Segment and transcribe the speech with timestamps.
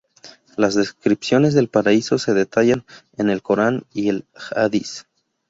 [0.57, 2.85] Las descripciones del paraíso se detallan
[3.17, 5.05] en el Corán y el Hadiz.